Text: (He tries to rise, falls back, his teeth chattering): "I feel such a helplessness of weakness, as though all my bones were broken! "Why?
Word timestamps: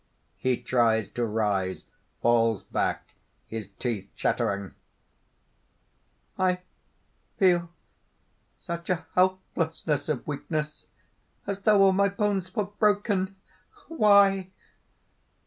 (He 0.39 0.57
tries 0.59 1.09
to 1.09 1.23
rise, 1.27 1.85
falls 2.23 2.63
back, 2.63 3.13
his 3.45 3.69
teeth 3.77 4.09
chattering): 4.15 4.73
"I 6.39 6.61
feel 7.37 7.69
such 8.57 8.89
a 8.89 9.05
helplessness 9.13 10.09
of 10.09 10.25
weakness, 10.25 10.87
as 11.45 11.59
though 11.61 11.83
all 11.83 11.93
my 11.93 12.09
bones 12.09 12.55
were 12.55 12.65
broken! 12.65 13.35
"Why? 13.89 14.49